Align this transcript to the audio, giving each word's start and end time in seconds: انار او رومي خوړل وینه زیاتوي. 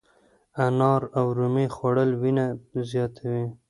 انار 0.65 1.01
او 1.17 1.25
رومي 1.37 1.65
خوړل 1.75 2.11
وینه 2.21 2.45
زیاتوي. 2.89 3.45